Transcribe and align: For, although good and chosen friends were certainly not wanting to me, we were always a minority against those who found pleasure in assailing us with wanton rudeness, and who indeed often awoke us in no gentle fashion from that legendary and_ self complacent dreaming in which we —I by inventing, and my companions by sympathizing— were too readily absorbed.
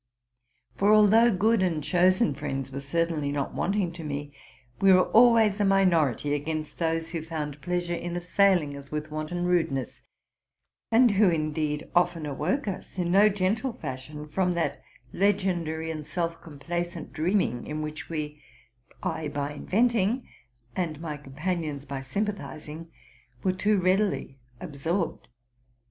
For, 0.77 0.91
although 0.95 1.29
good 1.31 1.61
and 1.61 1.83
chosen 1.83 2.33
friends 2.33 2.71
were 2.71 2.79
certainly 2.79 3.31
not 3.31 3.53
wanting 3.53 3.91
to 3.91 4.03
me, 4.03 4.33
we 4.79 4.91
were 4.91 5.07
always 5.11 5.59
a 5.59 5.63
minority 5.63 6.33
against 6.33 6.79
those 6.79 7.11
who 7.11 7.21
found 7.21 7.61
pleasure 7.61 7.93
in 7.93 8.15
assailing 8.15 8.75
us 8.75 8.89
with 8.91 9.11
wanton 9.11 9.45
rudeness, 9.45 10.01
and 10.91 11.11
who 11.11 11.29
indeed 11.29 11.87
often 11.95 12.25
awoke 12.25 12.67
us 12.67 12.97
in 12.97 13.11
no 13.11 13.29
gentle 13.29 13.73
fashion 13.73 14.27
from 14.27 14.55
that 14.55 14.81
legendary 15.13 15.91
and_ 15.91 16.05
self 16.07 16.41
complacent 16.41 17.13
dreaming 17.13 17.67
in 17.67 17.83
which 17.83 18.09
we 18.09 18.41
—I 19.03 19.27
by 19.27 19.51
inventing, 19.53 20.27
and 20.75 20.99
my 20.99 21.15
companions 21.15 21.85
by 21.85 22.01
sympathizing— 22.01 22.89
were 23.43 23.51
too 23.51 23.77
readily 23.79 24.39
absorbed. 24.59 25.27